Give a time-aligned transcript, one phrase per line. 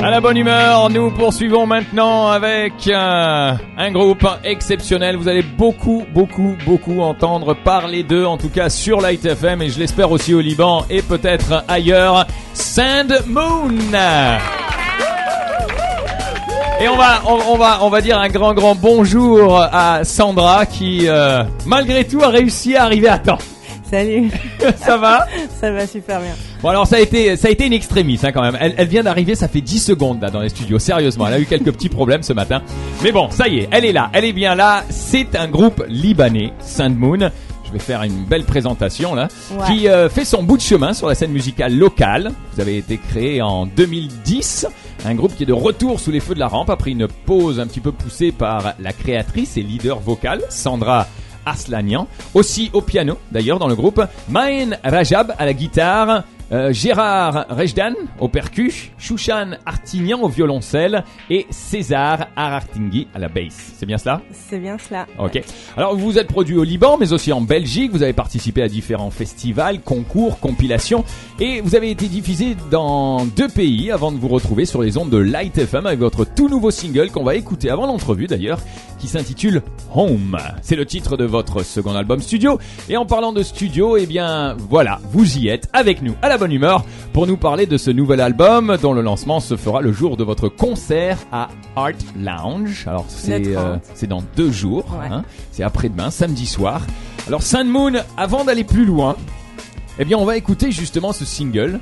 [0.00, 5.16] À la bonne humeur, nous poursuivons maintenant avec euh, un groupe exceptionnel.
[5.16, 9.68] Vous allez beaucoup, beaucoup, beaucoup entendre parler d'eux, en tout cas sur Light FM et
[9.70, 12.26] je l'espère aussi au Liban et peut-être ailleurs.
[12.54, 13.70] Sand Moon.
[16.80, 21.08] Et on va, on, va, on va dire un grand, grand bonjour à Sandra qui,
[21.08, 23.38] euh, malgré tout, a réussi à arriver à temps.
[23.90, 24.30] Salut,
[24.76, 25.26] Ça va
[25.60, 26.34] ça va super bien.
[26.62, 28.56] Bon alors ça a été ça a été une extrémiste hein, quand même.
[28.60, 30.78] Elle, elle vient d'arriver, ça fait 10 secondes là dans les studios.
[30.78, 32.62] Sérieusement, elle a eu quelques petits problèmes ce matin.
[33.02, 34.84] Mais bon, ça y est, elle est là, elle est bien là.
[34.90, 37.30] C'est un groupe libanais, Sand Moon.
[37.66, 39.66] Je vais faire une belle présentation là, Ouais.
[39.66, 42.32] qui euh, fait son bout de chemin sur la scène musicale locale.
[42.54, 44.66] Vous avez été créé en 2010,
[45.04, 47.60] un groupe qui est de retour sous les feux de la rampe après une pause
[47.60, 51.06] un petit peu poussée par la créatrice et leader vocale Sandra
[51.50, 57.46] Aslanian, aussi au piano d'ailleurs dans le groupe, Maën Rajab à la guitare, euh, Gérard
[57.50, 63.74] Rejdan au percu, Shushan Artignan au violoncelle et César Arartingui à la basse.
[63.76, 65.06] C'est bien cela C'est bien cela.
[65.18, 65.42] Ok.
[65.76, 67.92] Alors vous vous êtes produit au Liban, mais aussi en Belgique.
[67.92, 71.04] Vous avez participé à différents festivals, concours, compilations,
[71.38, 75.10] et vous avez été diffusé dans deux pays avant de vous retrouver sur les ondes
[75.10, 78.60] de Light FM avec votre tout nouveau single qu'on va écouter avant l'entrevue d'ailleurs,
[78.98, 79.62] qui s'intitule
[79.94, 80.38] Home.
[80.62, 82.58] C'est le titre de votre second album studio.
[82.88, 86.37] Et en parlant de studio, eh bien voilà, vous y êtes avec nous à la
[86.38, 89.92] bonne humeur pour nous parler de ce nouvel album dont le lancement se fera le
[89.92, 92.84] jour de votre concert à Art Lounge.
[92.86, 93.64] Alors c'est Le 30.
[93.64, 94.84] euh, c'est dans deux jours.
[94.98, 95.08] Ouais.
[95.10, 95.24] hein.
[95.52, 96.80] C'est après-demain, samedi soir.
[97.26, 99.16] Alors Sun Moon, avant d'aller plus loin,
[99.98, 101.80] eh bien on va écouter justement ce single.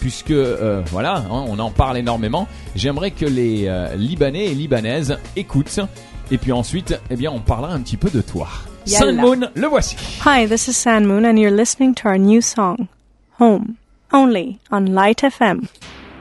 [0.00, 2.46] Puisque euh, voilà, hein, on en parle énormément.
[2.76, 5.80] J'aimerais que les euh, Libanais et Libanaises écoutent.
[6.30, 8.46] Et puis ensuite, eh bien, on parlera un petit peu de toi.
[8.84, 9.96] Sun Moon, le voici.
[10.24, 12.88] Hi, this is Sand Moon, and you're listening to our new song,
[13.40, 13.74] Home,
[14.12, 15.62] only on Light FM.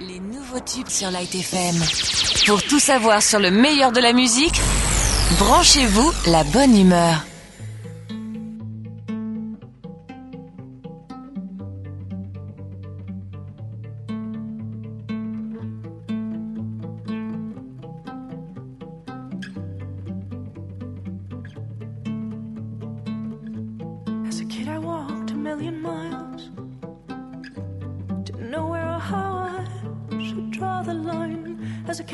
[0.01, 1.75] Les nouveaux tubes sur Light FM.
[2.47, 4.59] Pour tout savoir sur le meilleur de la musique,
[5.39, 7.23] branchez-vous la bonne humeur.
[24.27, 26.34] As a kid, I walked a million miles.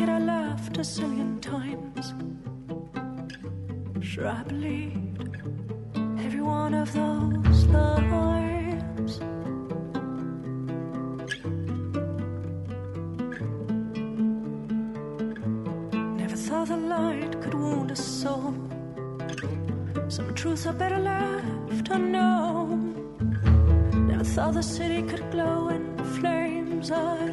[0.09, 2.13] I laughed a zillion times.
[4.03, 5.37] Sure, I believed
[6.25, 9.19] every one of those lies.
[16.21, 18.53] Never thought the light could wound a soul.
[20.07, 22.95] Some truths are better left unknown.
[24.07, 26.91] Never thought the city could glow in flames.
[26.91, 27.31] I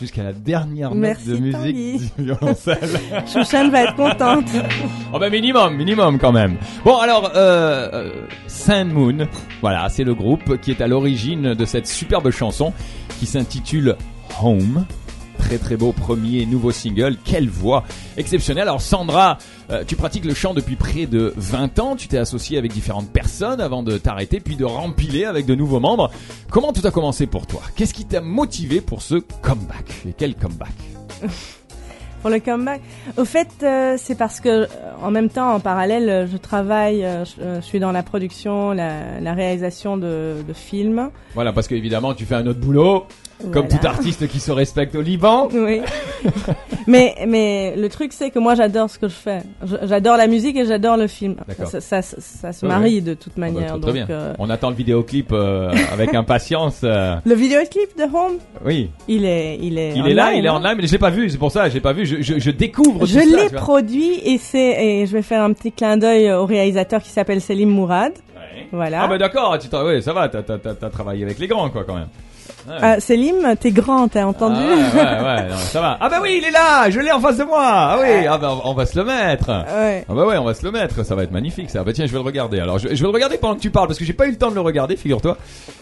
[0.00, 2.88] Jusqu'à la dernière note Merci, de musique du violoncelle.
[3.26, 4.46] Chouchan va être contente.
[5.12, 6.56] oh bah minimum, minimum quand même.
[6.84, 9.26] Bon alors, euh, euh, Sand Moon,
[9.60, 12.72] voilà, c'est le groupe qui est à l'origine de cette superbe chanson
[13.18, 13.96] qui s'intitule
[14.40, 14.86] Home.
[15.48, 17.84] Très très beau premier nouveau single, quelle voix
[18.18, 18.64] exceptionnelle.
[18.64, 19.38] Alors Sandra,
[19.70, 23.08] euh, tu pratiques le chant depuis près de 20 ans, tu t'es associé avec différentes
[23.10, 26.10] personnes avant de t'arrêter puis de rempiler avec de nouveaux membres.
[26.50, 27.62] Comment tout a commencé pour toi?
[27.76, 30.02] Qu'est-ce qui t'a motivé pour ce comeback?
[30.06, 30.74] Et quel comeback?
[32.20, 32.80] Pour le comeback?
[33.16, 34.66] Au fait, euh, c'est parce que euh,
[35.00, 38.72] en même temps, en parallèle, je travaille, euh, je, euh, je suis dans la production,
[38.72, 41.10] la, la réalisation de, de films.
[41.34, 43.06] Voilà, parce qu'évidemment tu fais un autre boulot,
[43.52, 43.68] comme Voilà.
[43.78, 45.48] tout artiste qui se respecte au Liban.
[45.52, 45.80] Oui.
[46.86, 49.40] mais mais le truc c'est que moi j'adore ce que je fais.
[49.64, 51.36] Je- J'adore la musique et j'adore le film.
[51.64, 53.68] Ça, ça, ça, ça se marie de toute Ah bah, manière.
[53.72, 54.06] très, très donc bien.
[54.10, 56.80] euh, On attend le vidéoclip euh, avec impatience.
[56.84, 60.48] euh, le vidéoclip de Home, oui, il est il est il est là, il est
[60.48, 62.06] en live, mais je l'ai pas vu, c'est pour ça, j'ai pas vu.
[62.06, 65.72] Je, je, je découvre Je l'ai produit et c'est et je vais faire un petit
[65.72, 68.12] clin d'œil au réalisateur qui s'appelle Selim Mourad.
[68.12, 68.66] Ouais.
[68.72, 69.02] Voilà.
[69.02, 71.84] Ah bah d'accord, ouais, ça va, t'as t'as- t'as- t'as travaillé avec les grands quoi
[71.84, 72.08] quand même.
[72.68, 72.74] Ouais.
[72.82, 75.96] Ah, Selim, t'es grand, t'as entendu Ah ouais, ouais, non, ça va.
[76.00, 77.58] Ah bah oui, il est là, je l'ai en face de moi.
[77.62, 79.48] Ah oui, ah bah on va se le mettre.
[79.48, 80.04] Ouais.
[80.08, 81.82] Ah bah ouais, on va se le mettre, ça va être magnifique ça.
[81.82, 82.60] Bah tiens, je vais le regarder.
[82.60, 84.30] Alors je, je vais le regarder pendant que tu parles parce que j'ai pas eu
[84.32, 85.36] le temps de le regarder, figure-toi.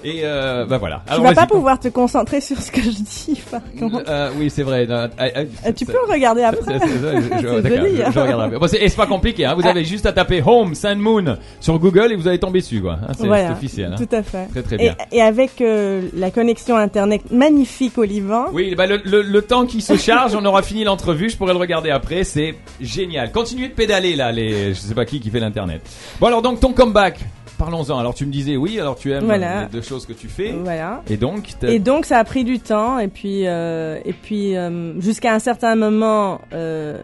[0.05, 1.03] Et euh, bah voilà.
[1.07, 4.05] Tu Alors, vas vas-y, pas pouvoir te concentrer sur ce que je dis, par contre.
[4.09, 4.87] Euh, oui, c'est vrai.
[4.87, 6.79] Non, euh, euh, Euh, tu peux le regarder après.
[6.79, 8.11] c'est- c'est- je- joli, hein.
[8.15, 8.59] je regarderai.
[8.59, 9.55] Bon, c'est- et c'est pas compliqué, hein.
[9.57, 12.81] Vous avez juste à taper Home Sun Moon sur Google et vous allez tomber dessus,
[12.81, 12.99] quoi.
[13.03, 13.93] Hein, c'est Voilà, c'est officiel.
[13.93, 13.97] hein.
[13.99, 14.47] tout à fait.
[14.53, 14.95] Très très Et, bien.
[15.13, 19.67] et avec euh, la connexion internet magnifique au Liban, Oui, bah le, le, le temps
[19.67, 23.33] qui se charge, on aura fini l'entrevue, je pourrai le regarder après, c'est génial.
[23.33, 25.81] Continuez de pédaler là, les, je sais pas qui qui fait l'internet.
[26.21, 27.19] Bon alors donc ton comeback,
[27.59, 27.99] parlons-en.
[27.99, 29.63] Alors tu me disais oui, alors tu aimes Voilà.
[29.63, 31.03] les deux choses que tu fais, voilà.
[31.09, 34.99] et donc Et donc ça a pris du temps et puis euh, et puis euh,
[35.01, 36.99] jusqu'à un certain moment, euh,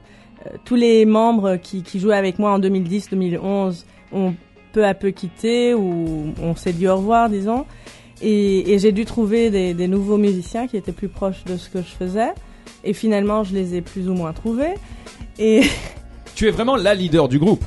[0.64, 4.34] tous les membres qui, qui jouaient avec moi en 2010-2011 ont
[4.72, 7.64] peu à peu quitté ou on s'est dit au revoir, disons.
[8.22, 11.68] Et, et j'ai dû trouver des, des nouveaux musiciens qui étaient plus proches de ce
[11.68, 12.30] que je faisais.
[12.84, 14.74] Et finalement, je les ai plus ou moins trouvés.
[15.38, 15.62] Et
[16.34, 17.64] tu es vraiment la leader du groupe.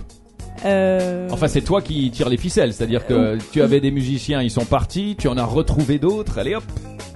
[0.66, 4.52] euh, Enfin, c'est toi qui tires les ficelles, c'est-à-dire que tu avais des musiciens, ils
[4.52, 6.64] sont partis, tu en as retrouvé d'autres, allez hop,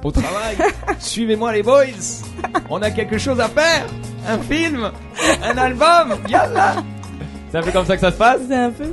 [0.04, 0.56] au travail,
[1.00, 1.84] suivez-moi les boys,
[2.70, 3.86] on a quelque chose à faire,
[4.28, 4.92] un film,
[5.44, 6.76] un album, yallah
[7.52, 8.42] C'est un peu comme ça que ça se passe.
[8.48, 8.86] C'est un peu.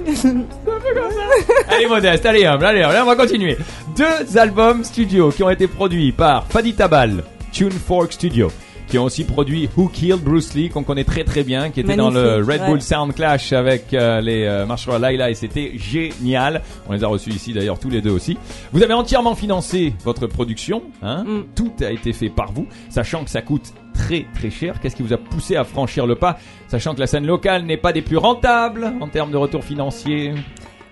[1.69, 3.57] Allez modeste, allez humble, allez, allez, on va continuer.
[3.97, 8.50] Deux albums studio qui ont été produits par Fadi Tabal, Tune Fork Studio,
[8.88, 11.97] qui ont aussi produit Who Killed Bruce Lee, qu'on connaît très très bien, qui était
[11.97, 12.69] dans le Red ouais.
[12.69, 16.62] Bull Sound Clash avec euh, les euh, Marshall Laila et c'était génial.
[16.88, 18.38] On les a reçus ici d'ailleurs tous les deux aussi.
[18.73, 21.43] Vous avez entièrement financé votre production, hein Mm.
[21.55, 24.78] tout a été fait par vous, sachant que ça coûte très très cher.
[24.81, 26.38] Qu'est-ce qui vous a poussé à franchir le pas,
[26.69, 30.33] sachant que la scène locale n'est pas des plus rentables en termes de retour financier?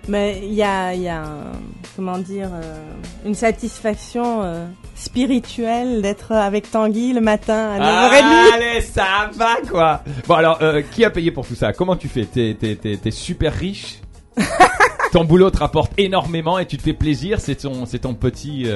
[0.08, 1.52] Mais il y a, il y a un-
[1.96, 2.76] comment dire, euh,
[3.24, 7.78] une satisfaction euh, spirituelle d'être avec Tanguy le matin à
[8.10, 8.54] 9h30.
[8.54, 11.72] Allez, ça va quoi Bon alors, euh, qui a payé pour tout ça?
[11.72, 12.24] Comment tu fais?
[12.26, 14.00] T'es t'es- t'es super riche?
[15.12, 18.66] Ton boulot te rapporte énormément et tu te fais plaisir C'est ton, ton petit...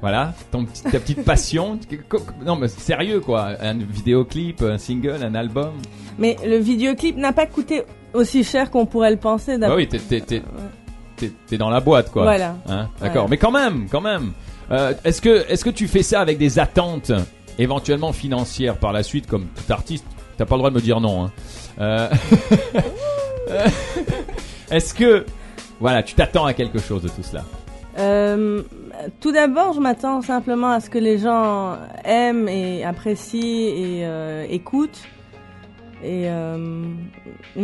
[0.00, 1.78] voilà, ton, petit- ta petite passion.
[2.44, 5.72] Non mais sérieux quoi, un vidéoclip, un single, un album?
[6.18, 7.82] Mais le vidéoclip n'a pas coûté
[8.14, 9.58] aussi cher qu'on pourrait le penser.
[9.58, 12.22] Bah oui, t'es- dans la boîte quoi.
[12.22, 12.54] Voilà.
[12.68, 13.28] Hein D'accord, Voilà.
[13.30, 14.32] mais quand même, quand même.
[14.70, 17.10] Euh, est-ce que est-ce que tu fais ça avec des attentes
[17.58, 20.04] éventuellement financières par la suite, comme tout artiste?
[20.36, 21.24] T'as pas le droit de me dire non.
[21.24, 21.30] Hein.
[21.80, 22.08] Euh,
[24.70, 25.24] Est-ce que,
[25.80, 27.42] voilà, tu t'attends à quelque chose de tout cela?
[27.98, 28.62] Euh,
[29.20, 35.00] tout d'abord, je m'attends simplement à ce que les gens aiment et apprécient et écoutent.
[36.04, 36.84] Et euh,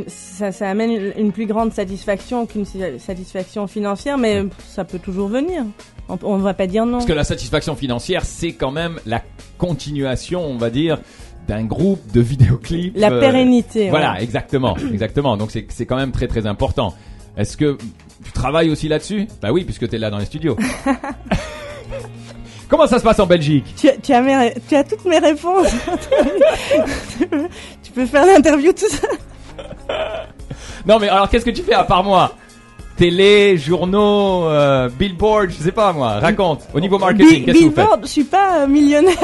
[0.08, 2.64] ça, ça amène une, plus grande satisfaction qu'une
[2.98, 5.64] satisfaction financière, mais ça peut toujours venir.
[6.08, 6.94] On ne va pas dire non.
[6.94, 9.22] Parce que la satisfaction financière, c'est quand même la
[9.56, 10.98] continuation, on va dire,
[11.46, 12.96] d'un groupe de vidéoclips.
[12.96, 13.90] La euh, pérennité.
[13.90, 14.22] Voilà, ouais.
[14.22, 15.36] exactement, exactement.
[15.36, 16.94] Donc c'est c'est quand même très très important.
[17.36, 17.76] Est-ce que
[18.24, 19.26] tu travailles aussi là-dessus?
[19.42, 20.56] Bah oui, puisque tu es là dans les studios.
[22.68, 23.64] Comment ça se passe en Belgique?
[23.76, 25.68] Tu, as- tu as mes ré- tu as toutes mes réponses.
[27.94, 29.08] peux faire l'interview tout ça.
[30.86, 32.32] Non mais alors qu'est-ce que tu fais à part moi?
[32.96, 36.20] Télé, journaux, euh, billboard, je sais pas moi.
[36.20, 36.60] Raconte.
[36.74, 37.76] Au niveau marketing, qu'est-ce que vous faites?
[37.84, 39.14] Billboard, je suis pas euh, millionnaire,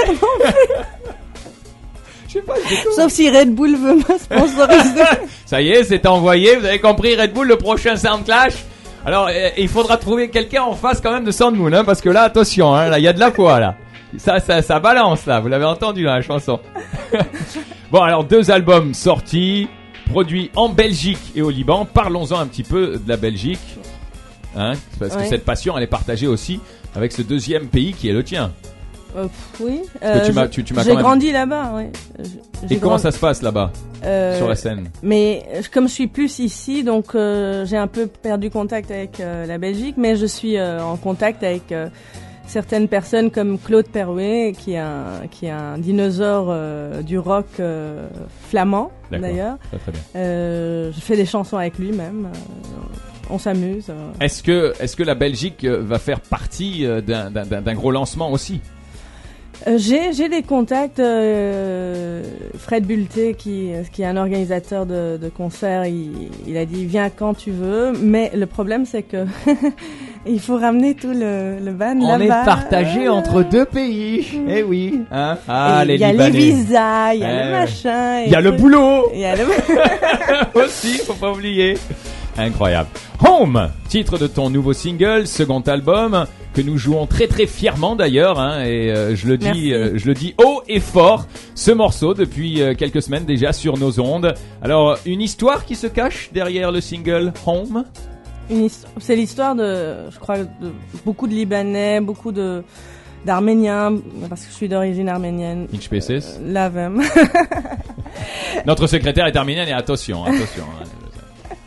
[2.26, 2.54] Je sais pas.
[2.64, 2.94] je découvre.
[2.94, 5.02] sauf si Red Bull veut me sponsoriser.
[5.46, 6.56] Ça y est, c'est envoyé.
[6.56, 8.54] Vous avez compris, Red Bull, le prochain Sound Clash.
[9.04, 12.00] Alors, euh, il faudra trouver quelqu'un en face quand même de Sound Moon, hein, parce
[12.00, 13.74] que là, attention, hein, là, il y a de la foi là.
[14.18, 15.40] Ça, ça, ça balance là.
[15.40, 16.58] Vous l'avez entendu là, la chanson.
[17.90, 19.68] Bon, alors deux albums sortis,
[20.10, 21.84] produits en Belgique et au Liban.
[21.92, 23.78] Parlons-en un petit peu de la Belgique,
[24.56, 26.60] hein, parce que cette passion, elle est partagée aussi
[26.94, 28.52] avec ce deuxième pays qui est le tien.
[29.16, 29.80] Euh, pff, oui.
[29.92, 31.82] tu Euh, m'as- tu- tu m'as J'ai même- grandi là-bas.
[32.70, 33.72] Et comment ça se passe là-bas,
[34.04, 34.88] Euh, sur la scène?
[35.02, 39.96] Mais comme je suis plus ici, donc j'ai un peu perdu contact avec la Belgique,
[39.98, 41.74] mais je suis en contact avec
[42.50, 47.46] certaines personnes comme Claude Perrouet, qui est un, qui est un dinosaure euh, du rock
[47.60, 48.08] euh,
[48.48, 49.56] flamand, d'ailleurs.
[50.16, 52.28] Euh, je fais des chansons avec lui même.
[53.30, 53.92] on s'amuse.
[54.20, 58.60] Est-ce que, est-ce que la Belgique va faire partie d'un gros lancement aussi?
[59.66, 60.98] Euh, j'ai j'ai des contacts.
[61.00, 62.22] euh,
[62.58, 67.10] Fred Bulté, qui, qui est un organisateur de, de concerts, il, il a dit viens
[67.10, 67.92] quand tu veux.
[68.00, 69.24] Mais le problème, c'est que
[70.26, 72.44] il faut ramener tout le, le ban On est là-bas.
[72.44, 74.26] partagé entre deux pays.
[74.48, 75.00] Eh oui.
[75.10, 75.36] Hein?
[75.48, 76.30] Ah, les Il y a les Libanais.
[76.38, 77.58] visas, il y a Eh le ouais.
[77.60, 78.20] machin.
[78.26, 79.44] Il y a le boulot Il y a le...
[80.54, 81.76] aussi, faut pas oublier.
[82.38, 82.88] Incroyable.
[83.26, 88.40] Home, titre de ton nouveau single, second album que nous jouons très très fièrement d'ailleurs,
[88.40, 91.26] hein, et euh, je le dis, euh, je le dis haut et fort.
[91.54, 94.34] Ce morceau depuis euh, quelques semaines déjà sur nos ondes.
[94.62, 97.84] Alors une histoire qui se cache derrière le single Home?
[98.98, 100.72] C'est l'histoire de, je crois, de
[101.04, 102.64] beaucoup de Libanais, beaucoup de
[103.24, 103.96] d'Arméniens,
[104.28, 105.66] parce que je suis d'origine arménienne.
[105.74, 105.88] Inch.
[105.92, 107.02] Euh, La même.
[108.66, 110.64] Notre secrétaire est arménien et attention, attention.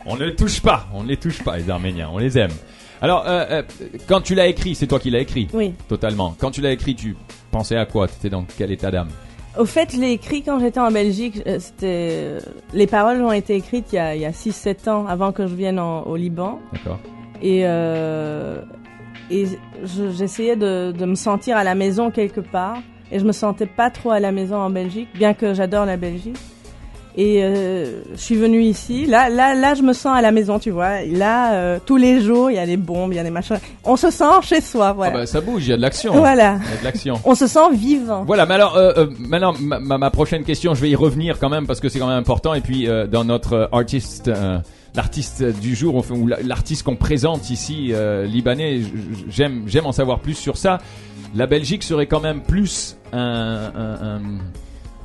[0.06, 2.50] On ne les touche pas, on ne les touche pas les Arméniens, on les aime.
[3.00, 3.62] Alors, euh, euh,
[4.08, 5.72] quand tu l'as écrit, c'est toi qui l'as écrit, oui.
[5.88, 6.34] totalement.
[6.38, 7.16] Quand tu l'as écrit, tu
[7.50, 8.06] pensais à quoi?
[8.08, 9.08] T'étais dans quel état d'âme?
[9.58, 11.40] Au fait, je l'ai écrit quand j'étais en Belgique.
[11.46, 12.38] euh, C'était
[12.72, 15.46] les paroles ont été écrites il y a, il y a 6-7 ans avant que
[15.46, 16.60] je vienne en- au Liban.
[16.72, 16.98] D'accord.
[17.42, 17.60] Et,
[19.30, 19.46] et
[19.82, 22.78] je- j'essayais de, de me sentir à la maison quelque part.
[23.12, 25.96] Et je me sentais pas trop à la maison en Belgique, bien que j'adore la
[25.96, 26.36] Belgique.
[27.16, 29.06] Et euh, je suis venue ici.
[29.06, 31.02] Là, là, là, je me sens à la maison, tu vois.
[31.04, 33.58] Là, euh, tous les jours, il y a des bombes, il y a des machins.
[33.84, 35.18] On se sent chez soi, Ah voilà.
[35.18, 36.12] bah ça bouge, il y a de l'action.
[36.14, 36.58] Voilà.
[36.64, 37.14] Il y a de l'action.
[37.24, 38.24] On se sent vivant.
[38.24, 41.38] Voilà, mais alors, euh, euh, maintenant, ma, ma- ma prochaine question, je vais y revenir
[41.38, 42.52] quand même parce que c'est quand même important.
[42.54, 44.28] Et puis, dans notre artiste,
[44.96, 48.80] l'artiste du jour, enfin, ou la- l'artiste qu'on présente ici, euh, libanais,
[49.28, 50.78] j'aime, j'aime en savoir plus sur ça.
[51.36, 53.18] La Belgique serait quand même plus un,
[53.76, 54.20] un, un,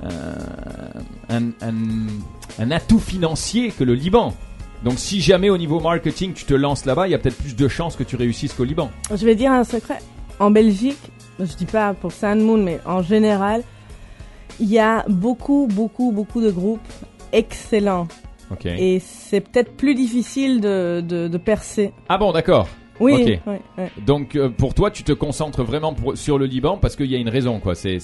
[0.03, 2.07] un, un-
[2.59, 4.33] un atout financier que le Liban.
[4.83, 7.55] Donc, si jamais au niveau marketing tu te lances là-bas, il y a peut-être plus
[7.55, 8.89] de chances que tu réussisses qu'au Liban.
[9.13, 9.99] Je vais dire un secret.
[10.39, 10.97] En Belgique,
[11.39, 13.63] je dis pas pour Sun Moon, mais en général,
[14.59, 16.79] il y a beaucoup, beaucoup, beaucoup de groupes
[17.33, 18.07] excellents.
[18.65, 21.93] Et c'est peut-être plus difficile de, de, de percer.
[22.07, 22.67] Ah bon, d'accord.
[22.99, 23.39] Oui.
[24.05, 27.15] Donc euh, pour toi, tu te concentres vraiment pour- sur le Liban parce qu'il y
[27.15, 27.75] a une raison, quoi.
[27.75, 27.97] C'est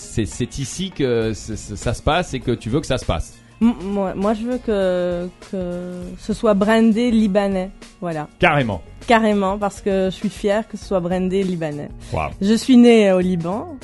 [0.59, 3.37] ici que ça se passe et que tu veux que ça se passe.
[3.61, 7.71] M- Moi, moi, je veux que, que ce soit brandé libanais.
[8.01, 8.27] Voilà.
[8.39, 8.81] Carrément.
[9.07, 11.89] Carrément, parce que je suis fière que ce soit brandé libanais.
[12.11, 12.31] Waouh.
[12.41, 13.77] Je suis née au Liban.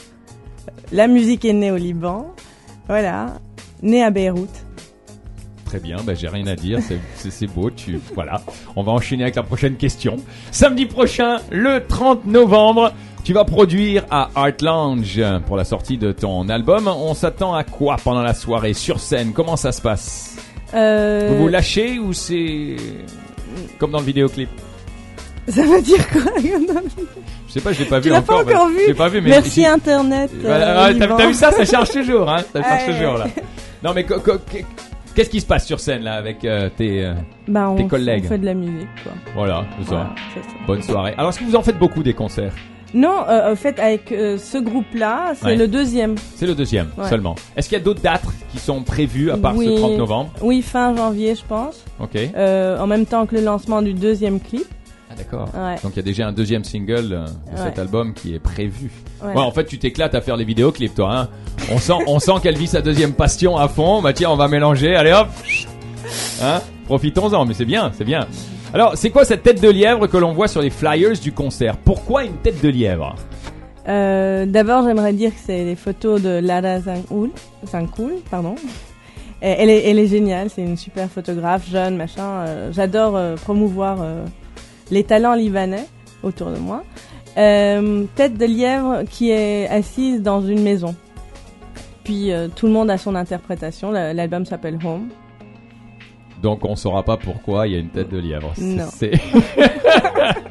[0.91, 2.34] La musique est née au Liban.
[2.88, 3.36] Voilà.
[3.82, 4.65] Née à Beyrouth.
[5.72, 5.96] Très bien.
[6.04, 6.80] Ben j'ai rien à dire.
[7.16, 7.70] C'est- beau.
[7.70, 8.42] Tu voilà.
[8.75, 10.18] On va enchaîner avec la prochaine question.
[10.51, 12.92] Samedi prochain, le 30 novembre.
[13.24, 16.88] Tu vas produire à Art Lounge pour la sortie de ton album.
[16.90, 19.32] On s'attend à quoi pendant la soirée sur scène?
[19.32, 20.36] Comment ça se passe?
[20.74, 22.75] Euh, Vous vous lâchez ou c'est
[23.78, 24.50] comme dans le vidéoclip?
[25.48, 26.22] Ça veut dire quoi?
[27.48, 28.44] Je sais pas, je l'ai pas Tu vu encore.
[28.46, 28.94] pas encore vu?
[28.94, 30.32] pas vu, mais Merci Internet.
[30.46, 31.51] euh, ah, au t'as vu ça?
[31.51, 33.28] Ça charge toujours, hein Ça charge toujours là.
[33.84, 34.06] Non, mais
[35.13, 37.06] qu'est-ce qui se passe sur scène là avec euh, tes.
[37.06, 37.13] euh,
[37.48, 38.24] Bah, on, Tes collègues.
[38.25, 39.12] on fait de la musique, quoi.
[39.36, 39.89] Voilà, c'est ça.
[39.96, 40.56] Voilà, c'est ça.
[40.68, 41.13] Bonne soirée.
[41.18, 42.53] Alors, est-ce que vous en faites beaucoup des concerts?
[42.94, 45.56] Non, euh, en fait, avec euh, ce groupe-là, c'est Ouais.
[45.56, 46.15] le deuxième.
[46.36, 47.08] C'est le deuxième Ouais.
[47.08, 47.36] seulement.
[47.56, 49.65] Est-ce qu'il y a d'autres dates qui sont prévues à part Oui.
[49.68, 50.30] ce 30 novembre?
[50.41, 51.86] Oui, fin janvier, je pense.
[52.01, 52.18] Ok.
[52.36, 54.65] Euh, en même temps que le lancement du deuxième clip.
[55.24, 55.50] D'accord.
[55.56, 55.75] Ouais.
[55.84, 58.92] Donc il y a déjà un deuxième single euh, de cet album qui est prévu.
[59.24, 59.34] Ouais.
[59.36, 61.13] En fait, tu t'éclates à faire les vidéoclips, toi.
[61.16, 61.30] Hein
[61.72, 64.01] on sent, on sent qu'elle vit sa deuxième passion à fond.
[64.01, 64.96] Bah tiens, on va mélanger.
[64.96, 65.28] Allez hop.
[66.42, 66.60] Hein?
[66.86, 67.46] Profitons-en.
[67.46, 68.28] Mais c'est bien, c'est bien.
[68.74, 71.78] Alors, c'est quoi cette tête de lièvre que l'on voit sur les flyers du concert?
[71.78, 73.16] Pourquoi une tête de lièvre?
[73.88, 78.56] Euh, D'abord, j'aimerais dire que c'est les photos de Lara Zankoul, pardon.
[79.44, 82.46] Elle est, elle est géniale, c'est une super photographe, jeune, machin.
[82.46, 84.24] euh, J'adore euh, promouvoir euh,
[84.91, 85.86] les talents libanais
[86.24, 86.83] autour de moi.
[87.38, 90.95] Euh, tête de lièvre qui est assise dans une maison.
[92.03, 93.89] Puis euh, tout le monde a son interprétation.
[93.91, 95.07] La- L'album s'appelle Home.
[96.43, 98.51] Donc on saura pas pourquoi il y a une tête de lièvre.
[98.60, 98.86] Non.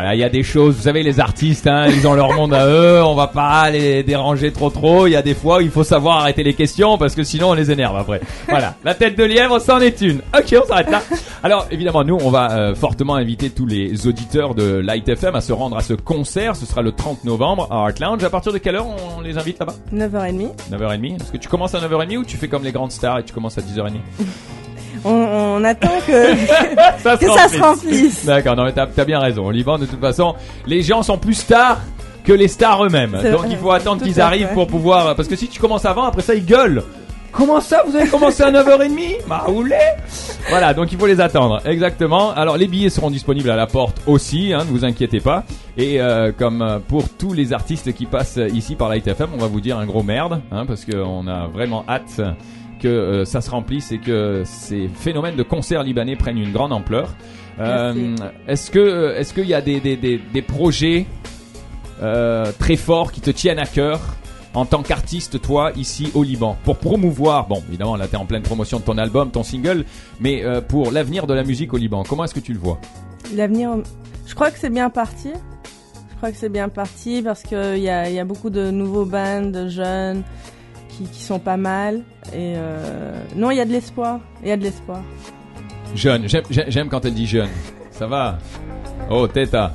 [0.00, 0.76] voilà, il y a des choses.
[0.76, 3.02] Vous savez, les artistes, hein, ils ont leur monde à eux.
[3.04, 5.06] On va pas les déranger trop trop.
[5.06, 7.50] Il y a des fois où il faut savoir arrêter les questions parce que sinon
[7.50, 8.22] on les énerve après.
[8.48, 10.22] Voilà, la tête de lièvre, c'en est une.
[10.34, 11.02] Ok, on s'arrête là.
[11.42, 15.42] Alors évidemment, nous, on va euh, fortement inviter tous les auditeurs de Light FM à
[15.42, 16.56] se rendre à ce concert.
[16.56, 18.24] Ce sera le 30 novembre à Art Lounge.
[18.24, 18.86] À partir de quelle heure
[19.18, 19.74] on les invite là-bas?
[19.94, 20.48] 9h30.
[20.72, 23.22] 9h30 Est-ce que tu commences à 9h30 ou tu fais comme les grandes stars et
[23.24, 23.98] tu commences à 10h30
[25.04, 26.12] On, on attend que,
[26.98, 28.24] ça que ça se remplisse.
[28.24, 29.46] D'accord, non mais t'as as bien raison.
[29.46, 30.34] Au Liban, de toute façon,
[30.66, 31.80] les gens sont plus stars
[32.24, 33.12] que les stars eux-mêmes.
[33.12, 33.48] Donc vrai.
[33.50, 35.16] il faut attendre qu'ils arrivent pour pouvoir...
[35.16, 36.82] Parce que si tu commences avant, après ça, ils gueulent.
[37.32, 39.76] Comment ça, vous avez commencé à 9h30 Bah, roulez
[40.48, 41.60] Voilà, donc il faut les attendre.
[41.64, 42.32] Exactement.
[42.32, 45.44] Alors, les billets seront disponibles à la porte aussi, hein, ne vous inquiétez pas.
[45.76, 49.46] Et euh, comme euh, pour tous les artistes qui passent ici par FM, on va
[49.46, 52.20] vous dire un gros merde, hein, parce qu'on a vraiment hâte
[52.80, 56.72] que euh, ça se remplisse et que ces phénomènes de concerts libanais prennent une grande
[56.72, 57.14] ampleur.
[57.60, 58.16] Euh,
[58.48, 61.06] est-ce que est-ce qu'il y a des, des, des, des projets
[62.02, 64.00] euh, très forts qui te tiennent à cœur
[64.54, 68.42] en tant qu'artiste, toi, ici au Liban, pour promouvoir, bon, évidemment, là, t'es en pleine
[68.42, 69.84] promotion de ton album, ton single,
[70.18, 72.80] mais euh, pour l'avenir de la musique au Liban, comment est-ce que tu le vois?
[73.34, 73.76] L'avenir,
[74.26, 75.30] je crois que c'est bien parti.
[76.10, 78.70] Je crois que c'est bien parti parce qu'il y a, il y a beaucoup de
[78.70, 80.22] nouveaux bands, de jeunes
[80.88, 82.02] qui, qui sont pas mal.
[82.32, 84.20] Et euh, non, il y a de l'espoir.
[84.42, 85.00] Il y a de l'espoir.
[85.94, 86.26] Jeune,
[86.68, 87.48] j'aime- quand elle dit jeune.
[87.90, 88.38] Ça va?
[89.10, 89.72] Oh, Teta,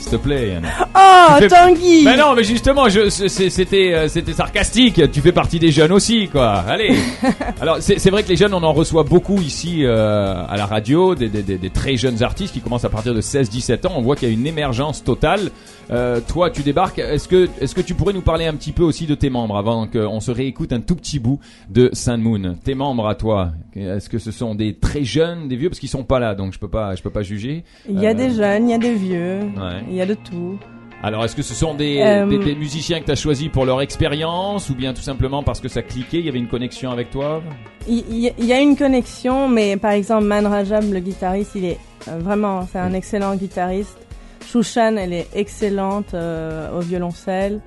[0.00, 0.58] s'il te plaît.
[0.96, 5.00] Oh, fais- Tanguy Mais non, mais justement, c'était, euh, c'était sarcastique.
[5.12, 6.64] Tu fais partie des jeunes aussi, quoi.
[6.68, 6.96] Allez.
[7.60, 10.66] Alors, c'est, c'est vrai que les jeunes, on en reçoit beaucoup ici euh, à la
[10.66, 13.92] radio, des, des, des, des très jeunes artistes qui commencent à partir de 16-17 ans.
[13.96, 15.50] On voit qu'il y a une émergence totale.
[15.90, 16.98] Euh, toi, tu débarques.
[16.98, 19.56] Est-ce que, est-ce que tu pourrais nous parler un petit peu aussi de tes membres
[19.56, 22.56] avant qu'on se réécoute un tout petit bout de Sun Moon?
[22.64, 23.50] Tes membres à toi.
[23.74, 26.52] Est-ce que ce sont des très jeunes, des vieux, parce qu'ils sont pas là, donc
[26.52, 27.64] je peux pas, je peux pas juger.
[27.88, 29.40] Il y a Euh, des jeunes, il y a des vieux.
[29.40, 29.82] Ouais.
[29.88, 30.58] Il y a de tout.
[31.04, 33.64] Alors, est-ce que ce sont des, Euh, des, des musiciens que tu as choisis pour
[33.66, 36.92] leur expérience ou bien tout simplement parce que ça cliquait, il y avait une connexion
[36.92, 37.42] avec toi?
[37.88, 42.18] Il y, a une connexion, mais par exemple, Man Rajab, le guitariste, il est euh,
[42.20, 43.98] vraiment, c'est un excellent guitariste.
[44.44, 47.60] Shushan, elle est excellente euh, au violoncelle.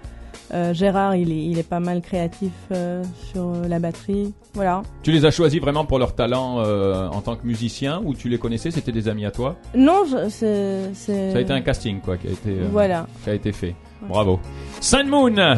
[0.53, 4.31] Euh, Gérard, il est, il est pas mal créatif euh, sur la batterie.
[4.53, 4.83] Voilà.
[5.01, 8.29] Tu les as choisis vraiment pour leur talent euh, en tant que musicien ou tu
[8.29, 9.55] les connaissais, c'était des amis à toi?
[9.75, 10.93] Non, c'est.
[10.93, 13.07] Ça a été un casting quoi qui a été, Voilà.
[13.23, 13.75] qui a été fait.
[14.07, 14.39] Bravo.
[14.81, 15.57] Sun Moon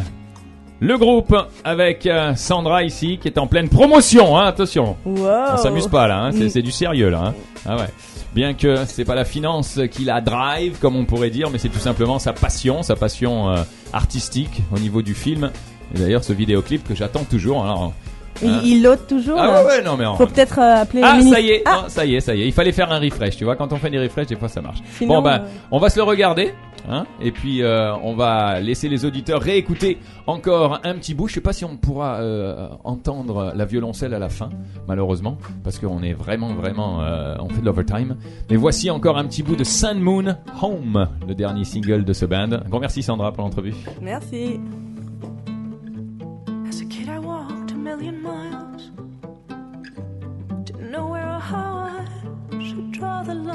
[0.79, 4.95] le groupe avec euh, Sandra ici qui est en pleine promotion, hein, attention.
[5.05, 5.27] Wow.
[5.53, 6.49] On s'amuse pas là, hein, c'est, Mm.
[6.49, 7.21] c'est du sérieux là.
[7.27, 7.33] Hein.
[7.65, 7.87] Ah ouais.
[8.35, 11.69] Bien que c'est pas la finance qui la drive, comme on pourrait dire, mais c'est
[11.69, 13.55] tout simplement sa passion, sa passion euh,
[13.93, 15.49] artistique au niveau du film.
[15.95, 17.63] Et d'ailleurs, ce vidéoclip que j'attends toujours.
[17.63, 17.93] Alors,
[18.43, 19.39] Il, Hein il l'ôte toujours.
[19.39, 21.63] ah ouais, ouais, non mais en- Faut peut-être euh, appeler le ah ça y est,
[21.65, 22.45] Ah, non, ça y est, ça y est.
[22.45, 23.55] Il fallait faire un refresh, tu vois.
[23.55, 24.77] Quand on fait des refresh, des fois ça marche.
[24.97, 25.39] sinon, bon euh,
[25.71, 26.53] on va se le regarder,
[26.87, 27.05] hein.
[27.21, 31.27] Et puis euh, on va laisser les auditeurs réécouter encore un petit bout.
[31.27, 34.49] Je sais pas si on pourra euh, entendre la violoncelle à la fin,
[34.87, 38.17] malheureusement, parce qu'on est vraiment, vraiment, euh, on fait de l'overtime.
[38.49, 42.25] Mais voici encore un petit bout de Sun Moon Home, le dernier single de ce
[42.25, 42.51] band.
[42.53, 43.73] Un grand merci Sandra pour l'entrevue.
[44.01, 44.59] Merci.
[46.67, 48.91] As a kid, I walked a million miles.
[50.65, 53.46] Didn't know where or how I should draw the line.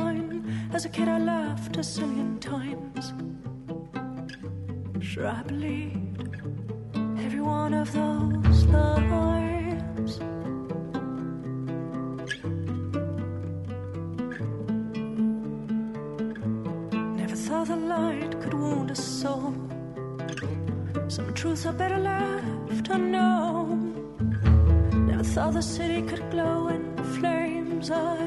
[0.74, 3.12] As a kid, I laughed a zillion times.
[5.04, 6.30] Sure, I believed
[7.18, 10.18] every one of those lies.
[17.20, 19.54] Never thought the light could wound a soul.
[21.08, 23.92] Some truths are better left unknown.
[25.06, 27.90] Never thought the city could glow in flames.
[27.90, 28.21] I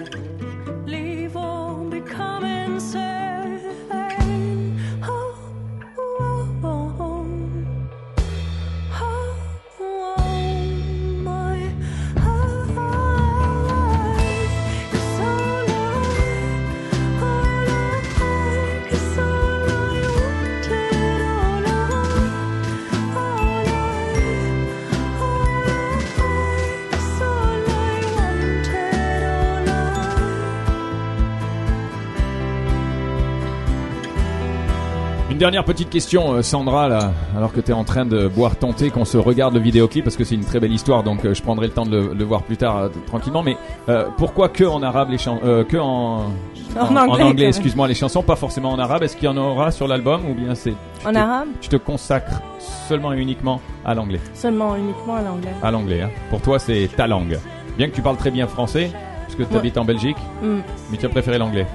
[35.46, 38.74] dernière petite question, euh, Sandra, là, alors que tu es en train de boire ton
[38.74, 41.34] thé, qu'on se regarde le vidéoclip, parce que c'est une très belle histoire, donc euh,
[41.34, 43.44] je prendrai le temps de le, le voir plus tard euh, tranquillement.
[43.44, 43.56] Mais
[43.90, 46.32] euh, pourquoi que en arabe les chansons, que en,
[46.80, 47.40] En anglais, quand même.
[47.40, 49.04] excuse-moi, les chansons, pas forcément en arabe.
[49.04, 50.74] Est-ce qu'il y en aura sur l'album ou bien c'est
[51.06, 52.42] En te- arabe Tu te consacres
[52.88, 55.52] seulement et uniquement à l'anglais, Seulement, uniquement en anglais.
[55.62, 56.02] à l'anglais.
[56.02, 56.10] Hein.
[56.30, 57.38] Pour toi, c'est ta langue.
[57.78, 58.92] Bien que tu parles très bien français,
[59.28, 59.60] puisque tu Ouais.
[59.60, 60.60] habites en Belgique, Hmm.
[60.92, 61.68] mais tu as préféré l'anglais.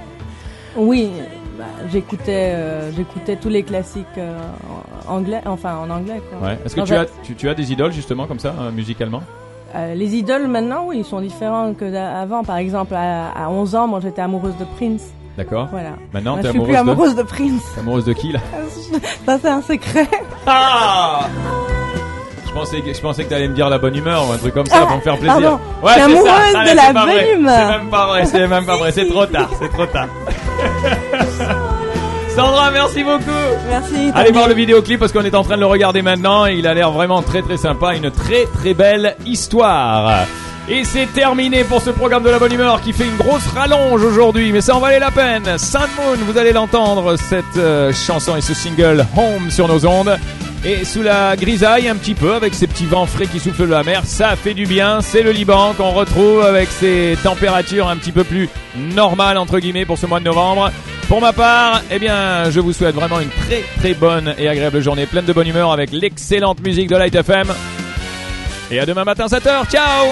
[0.75, 1.09] Oui,
[1.61, 4.35] bah, j'écoutais, euh, j'écoutais tous les classiques euh,
[5.07, 6.19] en anglais, enfin en anglais.
[6.29, 6.47] Quoi.
[6.49, 6.57] Ouais.
[6.65, 8.71] Est-ce que En tu fait, as, tu, tu as des idoles justement comme ça, euh,
[8.71, 9.21] musicalement?
[9.95, 12.43] Les idoles maintenant, oui, ils sont différents que d'avant.
[12.43, 15.13] Par exemple, à, à 11 ans, moi j'étais amoureuse de Prince.
[15.37, 15.69] D'accord.
[15.71, 15.91] Voilà.
[16.13, 17.51] Maintenant, Moi, t'es amoureuse, plus amoureuse de, Prince.
[17.69, 17.73] de...
[17.75, 18.39] t'es amoureuse de qui là?
[19.25, 20.07] Ça c'est un secret.
[20.45, 21.21] Ah
[22.53, 24.53] je pensais, que, je pensais que t'allais me dire la bonne humeur ou un truc
[24.53, 25.33] comme ça Ah, pour me faire plaisir.
[25.39, 25.59] pardon.
[25.81, 26.05] Ouais, c'est ça.
[26.05, 27.33] amoureuse Allez, de la bonne vrai.
[27.33, 27.53] humeur.
[27.71, 30.07] C'est même pas vrai, c'est même pas vrai, c'est trop tard, c'est trop tard.
[32.35, 33.23] Sandra, merci beaucoup.
[33.69, 34.11] Merci.
[34.15, 36.65] Allez voir le vidéoclip parce qu'on est en train de le regarder maintenant et il
[36.67, 40.25] a l'air vraiment très très sympa, une très très belle histoire.
[40.69, 44.01] Et c'est terminé pour ce programme de la bonne humeur qui fait une grosse rallonge
[44.03, 45.57] aujourd'hui, mais ça en valait la peine.
[45.57, 50.17] Sun Moon, vous allez l'entendre, cette euh, chanson et ce single Home sur nos ondes.
[50.63, 53.71] Et sous la grisaille un petit peu, avec ces petits vents frais qui soufflent de
[53.71, 55.01] la mer, ça fait du bien.
[55.01, 59.85] C'est le Liban qu'on retrouve avec ses températures un petit peu plus normales entre guillemets
[59.85, 60.71] pour ce mois de novembre.
[61.07, 64.81] Pour ma part, eh bien, je vous souhaite vraiment une très très bonne et agréable
[64.81, 67.47] journée pleine de bonne humeur avec l'excellente musique de Light FM.
[68.69, 69.69] Et à demain matin 7h.
[69.69, 70.07] Ciao